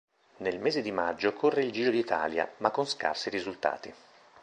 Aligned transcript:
Nel 0.37 0.59
mese 0.59 0.81
di 0.81 0.91
maggio 0.91 1.31
corre 1.33 1.63
il 1.63 1.69
Giro 1.71 1.91
d'Italia, 1.91 2.51
ma 2.57 2.71
con 2.71 2.87
scarsi 2.87 3.29
risultati. 3.29 3.93